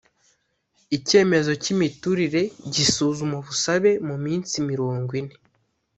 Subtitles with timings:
[0.97, 2.41] icyemezo cy Imiturire
[2.73, 5.35] gisuzuma ubusabe mu minsi mirongo ine